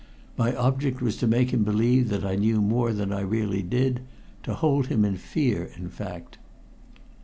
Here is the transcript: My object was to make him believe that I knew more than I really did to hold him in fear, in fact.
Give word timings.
My 0.35 0.55
object 0.55 0.99
was 0.99 1.15
to 1.17 1.27
make 1.27 1.51
him 1.51 1.63
believe 1.63 2.09
that 2.09 2.25
I 2.25 2.33
knew 2.35 2.59
more 2.59 2.91
than 2.91 3.13
I 3.13 3.19
really 3.19 3.61
did 3.61 3.99
to 4.41 4.55
hold 4.55 4.87
him 4.87 5.05
in 5.05 5.15
fear, 5.15 5.69
in 5.77 5.89
fact. 5.89 6.39